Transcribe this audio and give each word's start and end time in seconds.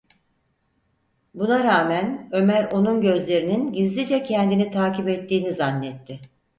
Buna 1.35 1.63
rağmen, 1.63 2.29
Ömer 2.31 2.65
onun 2.71 3.01
gözlerinin 3.01 3.71
gizlice 3.73 4.23
kendini 4.23 4.71
takip 4.71 5.09
ettiğini 5.09 5.51
zannetti. 5.53 6.19